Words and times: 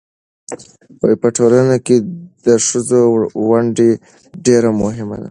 په 1.21 1.27
ټولنه 1.37 1.75
کې 1.85 1.95
د 2.45 2.47
ښځو 2.67 3.01
ونډه 3.49 3.89
ډېره 4.45 4.69
مهمه 4.81 5.17
ده. 5.21 5.29